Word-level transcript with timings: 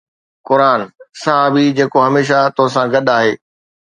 قرآن: 0.49 0.81
صحابي، 1.23 1.65
جيڪو 1.79 1.99
هميشه 2.07 2.39
توسان 2.57 2.87
گڏ 2.93 3.05
آهي 3.17 3.31